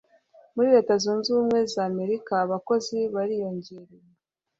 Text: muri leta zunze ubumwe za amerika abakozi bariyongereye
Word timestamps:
muri 0.53 0.67
leta 0.75 0.93
zunze 1.03 1.27
ubumwe 1.33 1.59
za 1.73 1.81
amerika 1.89 2.31
abakozi 2.45 2.97
bariyongereye 3.13 4.09